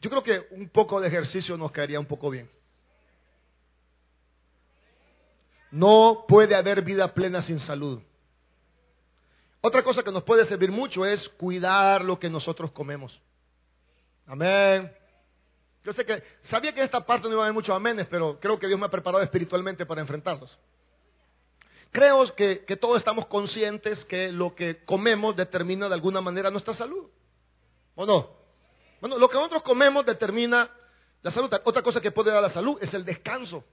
[0.01, 2.51] yo creo que un poco de ejercicio nos caería un poco bien.
[5.71, 8.03] No puede haber vida plena sin salud.
[9.61, 13.21] Otra cosa que nos puede servir mucho es cuidar lo que nosotros comemos.
[14.27, 14.93] Amén.
[15.85, 18.41] Yo sé que sabía que en esta parte no iba a haber muchos amenes, pero
[18.41, 20.59] creo que Dios me ha preparado espiritualmente para enfrentarlos.
[21.97, 27.09] Creo que, todos estamos conscientes que lo que comemos determina de alguna manera nuestra salud.
[27.95, 28.37] ¿O no?
[29.01, 30.71] Bueno, lo que nosotros comemos determina
[31.23, 31.51] la salud.
[31.65, 33.65] Otra cosa que puede dar la salud es el descanso.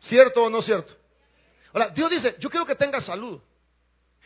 [0.00, 0.92] ¿Cierto o no cierto?
[1.72, 3.40] Ahora, Dios dice, yo quiero que tenga salud.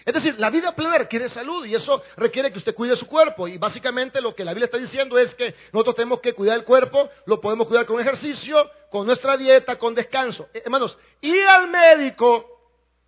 [0.05, 3.47] Es decir, la vida plena requiere salud y eso requiere que usted cuide su cuerpo.
[3.47, 6.65] Y básicamente lo que la Biblia está diciendo es que nosotros tenemos que cuidar el
[6.65, 10.49] cuerpo, lo podemos cuidar con ejercicio, con nuestra dieta, con descanso.
[10.53, 12.56] Eh, hermanos, ir al médico,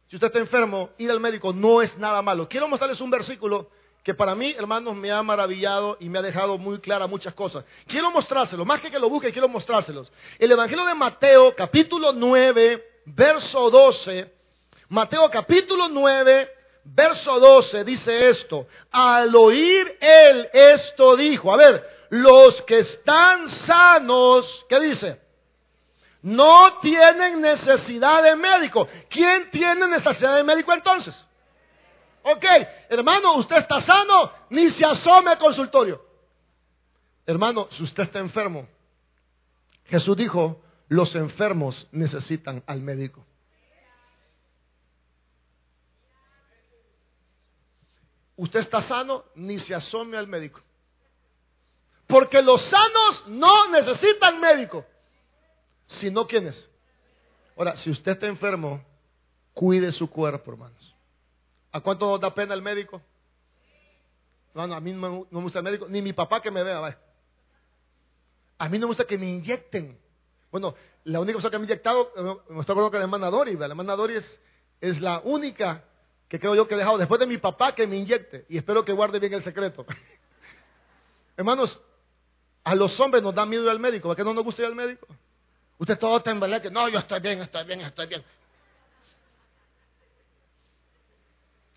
[0.08, 2.48] si usted está enfermo, ir al médico no es nada malo.
[2.48, 3.70] Quiero mostrarles un versículo
[4.02, 7.64] que para mí, hermanos, me ha maravillado y me ha dejado muy clara muchas cosas.
[7.86, 10.10] Quiero mostrárselo, más que que lo busque, quiero mostrárselos.
[10.38, 14.32] El Evangelio de Mateo, capítulo 9, verso 12.
[14.88, 16.50] Mateo capítulo 9,
[16.84, 24.64] verso 12 dice esto, al oír él esto dijo, a ver, los que están sanos,
[24.70, 25.27] ¿qué dice?
[26.22, 28.88] No tienen necesidad de médico.
[29.08, 31.24] ¿Quién tiene necesidad de médico entonces?
[32.22, 32.44] Ok,
[32.88, 36.04] hermano, usted está sano, ni se asome al consultorio.
[37.24, 38.66] Hermano, si usted está enfermo,
[39.84, 43.24] Jesús dijo, los enfermos necesitan al médico.
[48.38, 50.62] usted está sano, ni se asome al médico.
[52.06, 54.86] Porque los sanos no necesitan médico,
[55.88, 56.68] sino quienes.
[57.56, 58.80] Ahora, si usted está enfermo,
[59.52, 60.94] cuide su cuerpo, hermanos.
[61.72, 63.02] ¿A cuánto da pena el médico?
[64.54, 66.98] No, no, a mí no me gusta el médico, ni mi papá que me vea.
[68.58, 69.98] A mí no me gusta que me inyecten.
[70.50, 70.74] Bueno,
[71.04, 73.56] la única cosa que me ha inyectado, eh, me estoy acordando que la hermana Dori,
[73.56, 75.84] la hermana Dori es, la única
[76.28, 78.84] que creo yo que he dejado después de mi papá que me inyecte y espero
[78.84, 79.86] que guarde bien el secreto.
[81.36, 81.80] Hermanos,
[82.64, 84.68] a los hombres nos da miedo ir al médico, ¿por qué no nos gusta ir
[84.68, 85.06] al médico?
[85.78, 88.24] Usted todo en que no, yo estoy bien, estoy bien, estoy bien.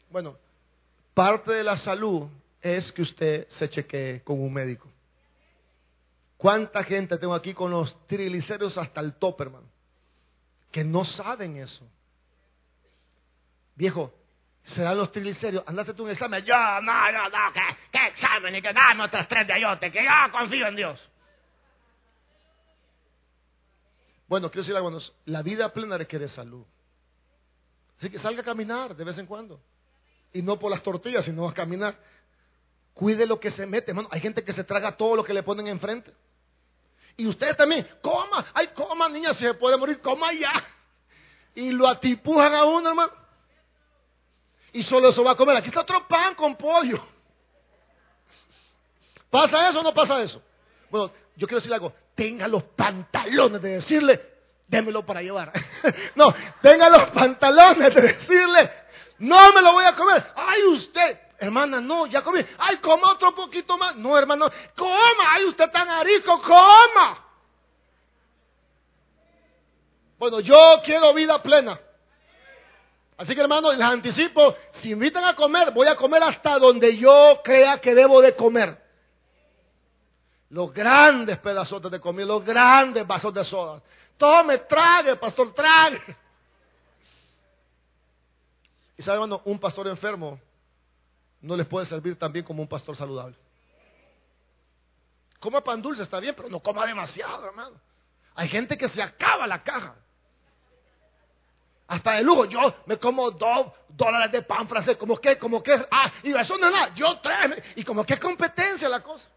[0.10, 0.38] Bueno,
[1.14, 2.28] parte de la salud
[2.62, 4.92] es que usted se chequee con un médico.
[6.36, 9.68] ¿Cuánta gente tengo aquí con los triglicéridos hasta el top, hermano?
[10.72, 11.88] Que no saben eso.
[13.76, 14.12] Viejo,
[14.64, 15.64] serán los triglicéridos.
[15.68, 16.44] Andate tú un examen.
[16.44, 17.62] Yo, no, no, no, que,
[17.92, 21.12] que examen y que dame otras tres de ayote, que yo confío en Dios.
[24.32, 26.64] Bueno, quiero decir hermanos, la vida plena requiere salud.
[28.00, 29.60] Así que salga a caminar de vez en cuando.
[30.32, 32.00] Y no por las tortillas, sino a caminar.
[32.94, 34.08] Cuide lo que se mete, hermano.
[34.10, 36.14] Hay gente que se traga todo lo que le ponen enfrente.
[37.18, 40.64] Y ustedes también, coma, ay, coma, niña, si se puede morir, coma ya.
[41.54, 43.12] Y lo atipujan a uno, hermano.
[44.72, 45.58] Y solo eso va a comer.
[45.58, 47.06] Aquí está otro pan con pollo.
[49.30, 50.42] ¿Pasa eso o no pasa eso?
[50.90, 51.94] Bueno, yo quiero decir algo.
[52.22, 54.22] Tenga los pantalones de decirle,
[54.68, 55.52] démelo para llevar.
[56.14, 56.32] no,
[56.62, 58.72] tenga los pantalones de decirle,
[59.18, 60.32] no me lo voy a comer.
[60.36, 62.46] Ay, usted, hermana, no, ya comí.
[62.60, 63.96] Ay, coma otro poquito más.
[63.96, 65.32] No, hermano, coma.
[65.32, 67.26] Ay, usted tan arico, coma.
[70.20, 71.80] Bueno, yo quiero vida plena.
[73.18, 77.42] Así que hermano, les anticipo, si invitan a comer, voy a comer hasta donde yo
[77.44, 78.81] crea que debo de comer.
[80.52, 83.82] Los grandes pedazos de comida, los grandes vasos de soda.
[84.18, 86.02] Tome, trague, pastor, trague.
[88.98, 90.40] Y sabe, hermano, un pastor enfermo
[91.40, 93.36] no les puede servir tan bien como un pastor saludable.
[95.40, 97.80] Coma pan dulce, está bien, pero no coma demasiado, hermano.
[98.36, 99.96] Hay gente que se acaba la caja.
[101.88, 105.74] Hasta de lujo, yo me como dos dólares de pan francés, como que, como que,
[105.90, 109.30] ah, y eso no es nada, yo tres, y como que competencia la cosa.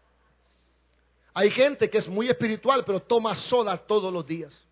[1.37, 4.65] Hay gente que es muy espiritual, pero toma soda todos los días.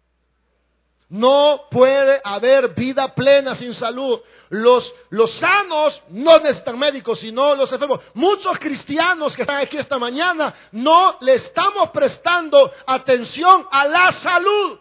[1.09, 4.21] No puede haber vida plena sin salud.
[4.47, 7.99] Los, los sanos no necesitan médicos, sino los enfermos.
[8.13, 14.79] Muchos cristianos que están aquí esta mañana no le estamos prestando atención a la salud.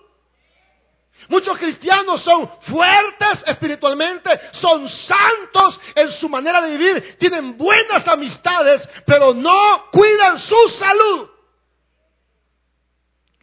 [1.29, 8.89] Muchos cristianos son fuertes espiritualmente, son santos en su manera de vivir, tienen buenas amistades,
[9.05, 11.32] pero no cuidan su salud.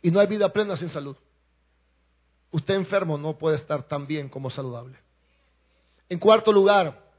[0.01, 1.15] Y no hay vida plena sin salud.
[2.51, 4.97] Usted enfermo no puede estar tan bien como saludable.
[6.07, 7.09] En cuarto lugar,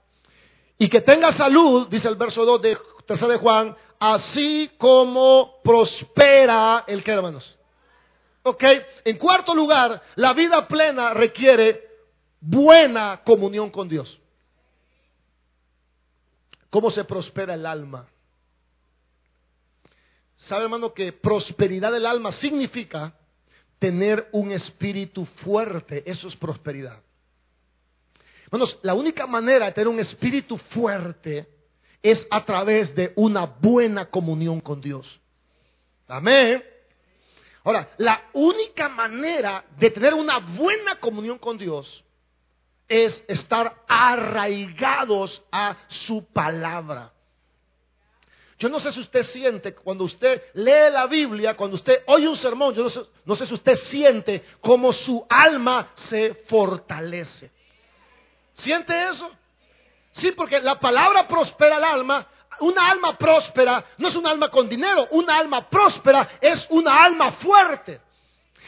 [0.78, 6.84] y que tenga salud, dice el verso 2 de 3 de Juan, así como prospera
[6.86, 7.58] el que hermanos.
[8.42, 8.64] Ok,
[9.04, 11.86] en cuarto lugar, la vida plena requiere
[12.40, 14.18] buena comunión con Dios.
[16.70, 18.08] ¿Cómo se prospera el alma?
[20.40, 23.12] ¿Sabe, hermano, que prosperidad del alma significa
[23.78, 26.02] tener un espíritu fuerte?
[26.06, 26.98] Eso es prosperidad.
[28.46, 31.46] Hermanos, la única manera de tener un espíritu fuerte
[32.02, 35.20] es a través de una buena comunión con Dios.
[36.08, 36.64] Amén.
[37.62, 42.02] Ahora, la única manera de tener una buena comunión con Dios
[42.88, 47.12] es estar arraigados a su palabra.
[48.60, 52.36] Yo no sé si usted siente cuando usted lee la Biblia, cuando usted oye un
[52.36, 57.50] sermón, yo no sé, no sé si usted siente como su alma se fortalece.
[58.52, 59.30] ¿Siente eso?
[60.12, 62.26] Sí, porque la palabra prospera el alma.
[62.60, 67.32] Una alma próspera no es un alma con dinero, una alma próspera es una alma
[67.32, 67.98] fuerte.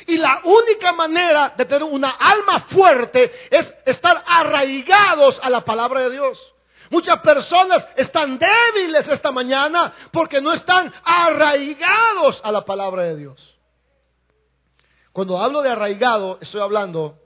[0.07, 6.00] Y la única manera de tener una alma fuerte es estar arraigados a la palabra
[6.00, 6.52] de Dios.
[6.92, 13.59] Muchas personas están débiles esta mañana porque no están arraigados a la palabra de Dios.
[15.11, 17.18] Cuando hablo de arraigado, estoy hablando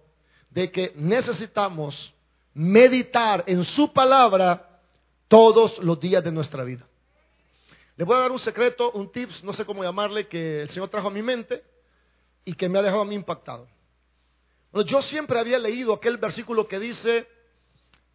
[0.50, 2.14] de que necesitamos
[2.54, 4.82] meditar en su palabra
[5.26, 6.86] todos los días de nuestra vida.
[7.96, 10.90] Les voy a dar un secreto, un tips, no sé cómo llamarle, que el Señor
[10.90, 11.64] trajo a mi mente
[12.44, 13.66] y que me ha dejado a mí impactado.
[14.72, 17.26] yo siempre había leído aquel versículo que dice,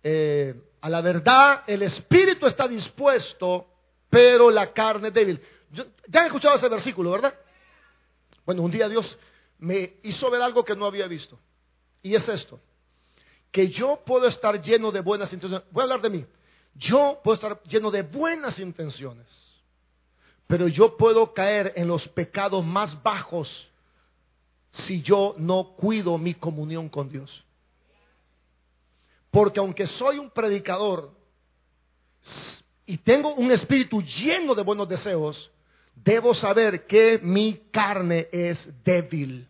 [0.01, 3.67] eh, a la verdad el espíritu está dispuesto,
[4.09, 5.41] pero la carne es débil.
[6.07, 7.33] ya han escuchado ese versículo, ¿verdad?
[8.45, 9.17] Bueno, un día Dios
[9.59, 11.39] me hizo ver algo que no había visto.
[12.01, 12.59] Y es esto,
[13.51, 15.67] que yo puedo estar lleno de buenas intenciones.
[15.71, 16.25] Voy a hablar de mí.
[16.73, 19.61] Yo puedo estar lleno de buenas intenciones,
[20.47, 23.67] pero yo puedo caer en los pecados más bajos
[24.71, 27.43] si yo no cuido mi comunión con Dios.
[29.31, 31.11] Porque aunque soy un predicador
[32.85, 35.49] y tengo un espíritu lleno de buenos deseos,
[35.95, 39.47] debo saber que mi carne es débil.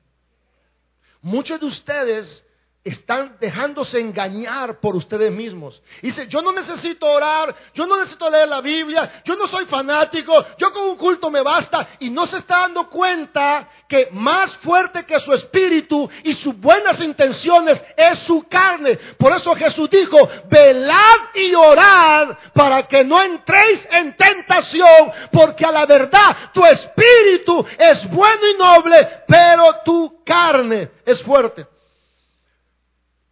[1.21, 2.45] Muchos de ustedes
[2.83, 5.81] están dejándose engañar por ustedes mismos.
[6.01, 10.33] Dice, yo no necesito orar, yo no necesito leer la Biblia, yo no soy fanático,
[10.57, 11.87] yo con un culto me basta.
[11.99, 16.99] Y no se está dando cuenta que más fuerte que su espíritu y sus buenas
[17.01, 18.97] intenciones es su carne.
[19.17, 20.17] Por eso Jesús dijo,
[20.49, 27.63] velad y orad para que no entréis en tentación, porque a la verdad tu espíritu
[27.77, 31.67] es bueno y noble, pero tu carne es fuerte.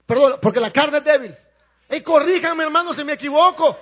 [0.10, 1.38] Perdón, porque la carne es débil.
[1.88, 3.80] Y corríjanme, hermano, si me equivoco.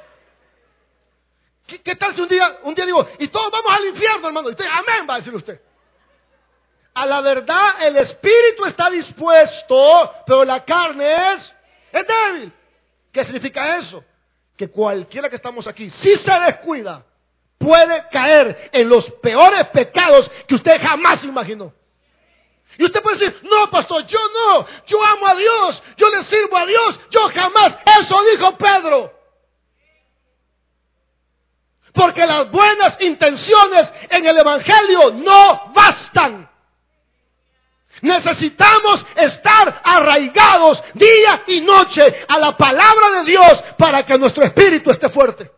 [1.65, 4.49] ¿Qué, tal si un día, un día digo, y todos vamos al infierno, hermano?
[4.49, 5.61] Y usted, amén, va a decir usted.
[6.95, 11.55] A la verdad, el espíritu está dispuesto, pero la carne es,
[11.93, 12.53] es débil.
[13.09, 14.03] ¿Qué significa eso?
[14.57, 17.05] Que cualquiera que estamos aquí, si se descuida,
[17.57, 21.73] puede caer en los peores pecados que usted jamás imaginó.
[22.78, 26.57] Y usted puede decir, no, pastor, yo no, yo amo a Dios, yo le sirvo
[26.57, 27.78] a Dios, yo jamás.
[27.99, 29.13] Eso dijo Pedro.
[31.93, 36.47] Porque las buenas intenciones en el Evangelio no bastan.
[38.01, 44.91] Necesitamos estar arraigados día y noche a la palabra de Dios para que nuestro espíritu
[44.91, 45.51] esté fuerte.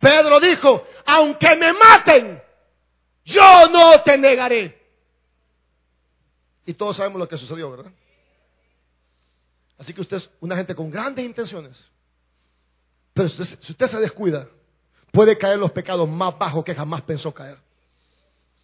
[0.00, 2.42] Pedro dijo, aunque me maten,
[3.24, 4.77] yo no te negaré.
[6.68, 7.90] Y todos sabemos lo que sucedió, ¿verdad?
[9.78, 11.90] Así que usted es una gente con grandes intenciones.
[13.14, 13.40] Pero si
[13.72, 14.46] usted, se descuida,
[15.10, 17.56] puede caer los pecados más bajos que jamás pensó caer.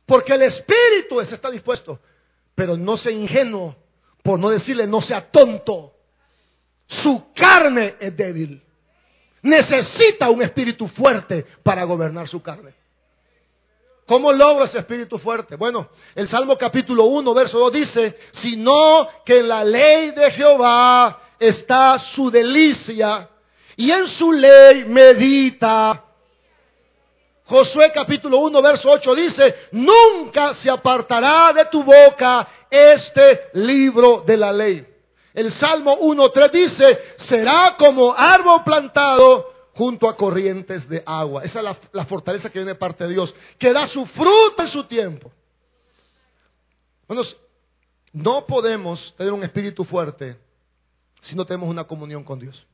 [0.04, 1.98] Porque el espíritu está dispuesto.
[2.54, 3.74] Pero no sea ingenuo,
[4.22, 5.96] por no decirle no sea tonto.
[6.86, 8.62] Su carne es débil.
[9.40, 12.74] Necesita un espíritu fuerte para gobernar su carne.
[14.06, 15.56] ¿Cómo logro ese espíritu fuerte?
[15.56, 21.20] Bueno, el Salmo capítulo 1, verso 2 dice, sino que en la ley de Jehová
[21.38, 23.30] está su delicia
[23.76, 26.04] y en su ley medita.
[27.46, 34.36] Josué capítulo 1, verso 8 dice, nunca se apartará de tu boca este libro de
[34.36, 34.86] la ley.
[35.32, 41.44] El Salmo 1, 3 dice, será como árbol plantado junto a corrientes de agua.
[41.44, 44.68] Esa es la, fortaleza que viene de parte de Dios, que da su fruto en
[44.68, 45.32] su tiempo.
[47.06, 47.22] Bueno,
[48.12, 50.38] no podemos tener un espíritu fuerte
[51.20, 52.66] si no tenemos una comunión con Dios.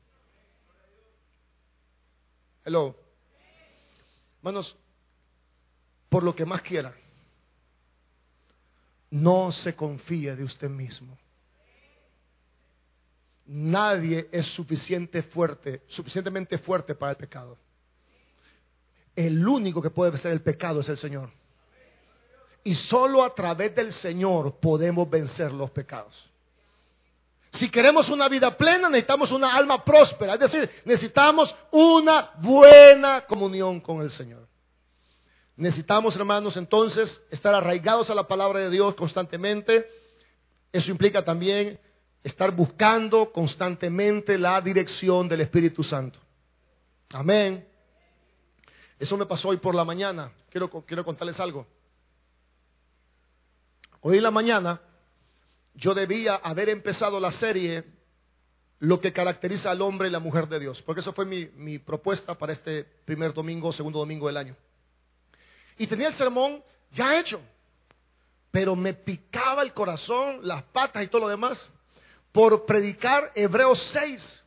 [2.63, 2.95] Hello.
[4.37, 4.75] Hermanos,
[6.09, 6.93] por lo que más quiera,
[9.09, 11.17] no se confíe de usted mismo.
[13.45, 17.57] Nadie es suficiente fuerte, suficientemente fuerte para el pecado.
[19.15, 21.31] El único que puede vencer el pecado es el Señor.
[22.63, 26.29] Y solo a través del Señor podemos vencer los pecados.
[27.53, 30.35] Si queremos una vida plena, necesitamos una alma próspera.
[30.35, 34.47] Es decir, necesitamos una buena comunión con el Señor.
[35.57, 39.89] Necesitamos, hermanos, entonces estar arraigados a la palabra de Dios constantemente.
[40.71, 41.77] Eso implica también
[42.23, 46.19] estar buscando constantemente la dirección del Espíritu Santo.
[47.09, 47.67] Amén.
[48.99, 50.31] Eso me pasó hoy por la mañana.
[50.49, 51.65] Quiero, quiero contarles algo.
[54.01, 54.81] Hoy en la mañana
[55.73, 57.83] yo debía haber empezado la serie
[58.79, 61.77] Lo que caracteriza al hombre y la mujer de Dios, porque eso fue mi, mi
[61.77, 64.55] propuesta para este primer domingo, segundo domingo del año.
[65.77, 67.39] Y tenía el sermón ya hecho,
[68.49, 71.69] pero me picaba el corazón, las patas y todo lo demás
[72.31, 74.45] por predicar Hebreos 6.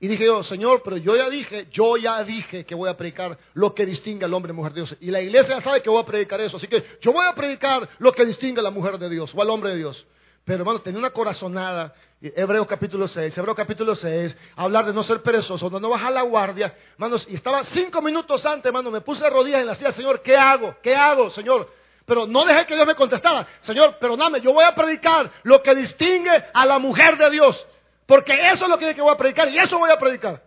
[0.00, 3.38] Y dije yo, Señor, pero yo ya dije, yo ya dije que voy a predicar
[3.54, 4.96] lo que distingue al hombre y mujer de Dios.
[5.00, 6.56] Y la iglesia sabe que voy a predicar eso.
[6.56, 9.40] Así que yo voy a predicar lo que distingue a la mujer de Dios o
[9.40, 10.04] al hombre de Dios.
[10.44, 11.94] Pero hermano, tenía una corazonada.
[12.20, 16.22] Hebreos capítulo 6, Hebreos capítulo 6, hablar de no ser perezoso, de no bajar la
[16.22, 16.72] guardia.
[16.92, 20.20] Hermanos, y estaba cinco minutos antes, hermano, me puse de rodillas en la silla, Señor,
[20.20, 20.76] ¿qué hago?
[20.80, 21.68] ¿Qué hago, Señor?
[22.12, 23.48] Pero no dejé que Dios me contestara.
[23.62, 27.66] Señor, perdóname, yo voy a predicar lo que distingue a la mujer de Dios.
[28.04, 30.42] Porque eso es lo que voy a predicar y eso voy a predicar.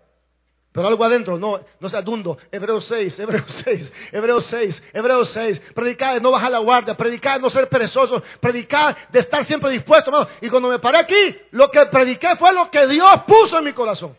[0.72, 2.38] Pero algo adentro, no, no sea dundo.
[2.52, 5.62] Hebreos 6, Hebreos 6, Hebreos 6, Hebreos 6.
[5.74, 9.72] Predicar de no bajar la guardia, predicar de no ser perezoso, predicar de estar siempre
[9.72, 10.12] dispuesto.
[10.42, 13.74] Y cuando me paré aquí, lo que prediqué fue lo que Dios puso en mi
[13.74, 14.16] corazón.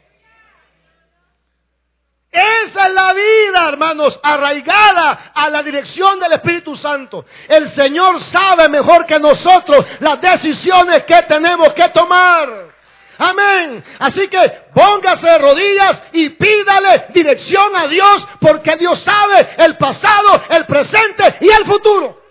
[2.31, 7.25] Esa es la vida, hermanos, arraigada a la dirección del Espíritu Santo.
[7.49, 12.75] El Señor sabe mejor que nosotros las decisiones que tenemos que tomar.
[13.19, 13.83] Amén.
[13.99, 20.43] Así que póngase de rodillas y pídale dirección a Dios porque Dios sabe el pasado,
[20.51, 22.23] el presente y el futuro.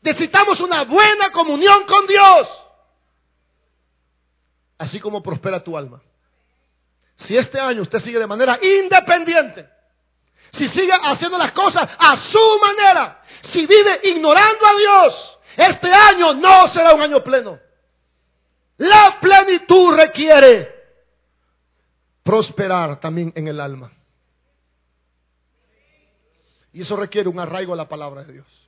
[0.00, 2.58] Necesitamos una buena comunión con Dios.
[4.78, 6.02] así como prospera tu alma.
[7.22, 9.68] Si este año usted sigue de manera independiente,
[10.52, 16.34] si sigue haciendo las cosas a su manera, si vive ignorando a Dios, este año
[16.34, 17.58] no será un año pleno.
[18.78, 20.68] La plenitud requiere
[22.22, 23.92] prosperar también en el alma.
[26.72, 28.61] Y eso requiere un arraigo a la palabra de Dios.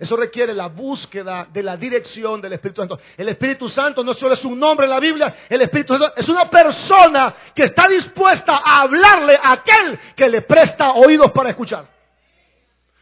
[0.00, 2.98] Eso requiere la búsqueda de la dirección del Espíritu Santo.
[3.18, 6.26] El Espíritu Santo no solo es un nombre en la Biblia, el Espíritu Santo es
[6.26, 11.86] una persona que está dispuesta a hablarle a aquel que le presta oídos para escuchar.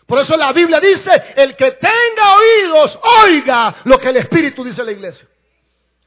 [0.06, 4.82] Por eso la Biblia dice, el que tenga oídos, oiga lo que el Espíritu dice
[4.82, 5.28] a la iglesia.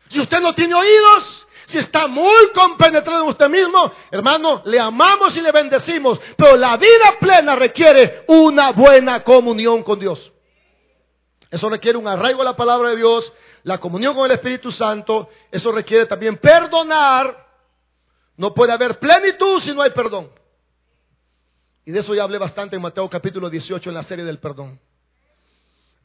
[0.10, 5.38] Si usted no tiene oídos, si está muy compenetrado en usted mismo, hermano, le amamos
[5.38, 6.20] y le bendecimos.
[6.36, 10.34] Pero la vida plena requiere una buena comunión con Dios.
[11.52, 13.32] Eso requiere un arraigo a la palabra de Dios,
[13.64, 15.30] la comunión con el Espíritu Santo.
[15.52, 17.46] Eso requiere también perdonar.
[18.38, 20.32] No puede haber plenitud si no hay perdón.
[21.84, 24.80] Y de eso ya hablé bastante en Mateo capítulo 18 en la serie del perdón.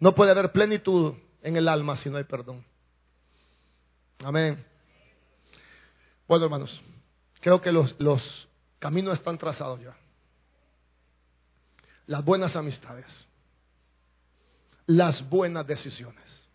[0.01, 2.65] No puede haber plenitud en el alma si no hay perdón.
[4.25, 4.65] Amén.
[6.27, 6.83] Bueno, hermanos,
[7.41, 8.49] creo que los, los
[8.81, 9.97] caminos están trazados ya.
[12.07, 13.07] Las buenas amistades,
[14.87, 16.49] las buenas decisiones,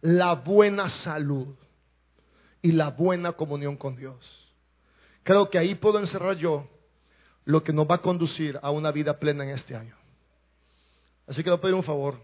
[0.00, 1.54] la buena salud
[2.60, 4.52] y la buena comunión con Dios.
[5.22, 6.68] Creo que ahí puedo encerrar yo
[7.44, 9.96] lo que nos va a conducir a una vida plena en este año.
[11.26, 12.20] Así que le pedir un favor.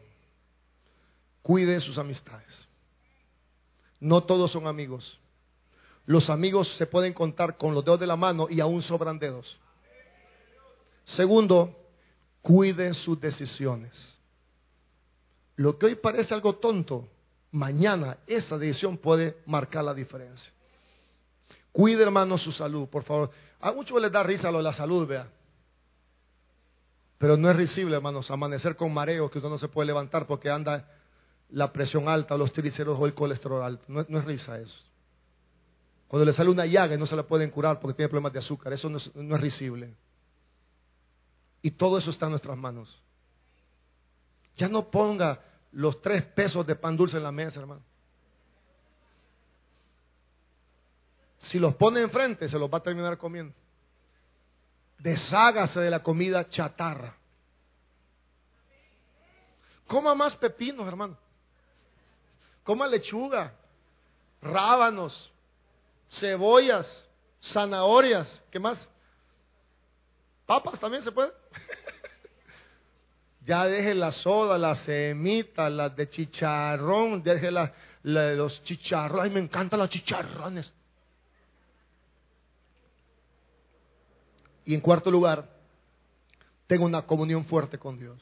[1.42, 2.68] Cuide sus amistades.
[3.98, 5.18] No todos son amigos.
[6.06, 9.58] Los amigos se pueden contar con los dedos de la mano y aún sobran dedos.
[11.04, 11.76] Segundo,
[12.42, 14.19] cuide sus decisiones.
[15.60, 17.06] Lo que hoy parece algo tonto,
[17.50, 20.50] mañana esa decisión puede marcar la diferencia.
[21.70, 23.30] Cuide, hermano, su salud, por favor.
[23.60, 25.30] A muchos les da risa lo de la salud, vea.
[27.18, 30.48] Pero no es risible, hermanos, amanecer con mareo que usted no se puede levantar porque
[30.48, 30.88] anda
[31.50, 33.84] la presión alta, los triglicéridos o el colesterol alto.
[33.88, 34.82] No, es risa eso.
[36.08, 38.38] Cuando le sale una llaga y no se la pueden curar porque tiene problemas de
[38.38, 39.94] azúcar, eso no es, no es risible.
[41.60, 43.02] Y todo eso está en nuestras manos.
[44.56, 47.82] Ya no ponga los tres pesos de pan dulce en la mesa, hermano.
[51.38, 53.54] Si los pone enfrente, se los va a terminar comiendo.
[54.98, 57.16] Deshágase de la comida chatarra.
[59.86, 61.16] Coma más pepinos, hermano.
[62.62, 63.54] Coma lechuga,
[64.42, 65.32] rábanos,
[66.10, 67.08] cebollas,
[67.42, 68.88] zanahorias, ¿qué más?
[70.46, 71.32] Papas también se puede.
[73.50, 77.50] ya deje la soda, la semita, las de chicharrón, deje
[78.04, 79.24] los chicharrones.
[79.24, 80.72] Ay, me encantan los chicharrones.
[84.64, 85.50] Y en cuarto lugar,
[86.68, 88.18] tengo una comunión fuerte con Dios.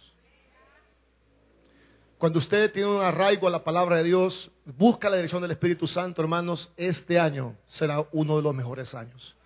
[2.16, 5.87] Cuando usted tiene un arraigo a la palabra de Dios, busca la dirección del Espíritu
[5.87, 9.37] Santo, hermanos, este año será uno de los mejores años.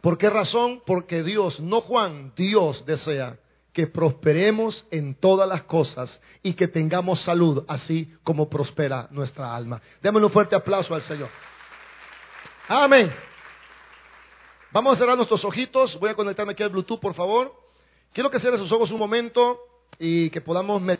[0.00, 0.82] ¿Por qué razón?
[0.84, 3.38] Porque Dios, no Juan, Dios desea
[3.72, 9.80] que prosperemos en todas las cosas y que tengamos salud, así como prospera nuestra alma.
[10.02, 11.30] Démosle un fuerte aplauso al Señor.
[12.68, 13.12] Amén.
[14.72, 15.98] Vamos a cerrar nuestros ojitos.
[15.98, 17.54] Voy a conectarme aquí al Bluetooth, por favor.
[18.12, 19.58] Quiero que cierre sus ojos un momento
[19.98, 20.82] y que podamos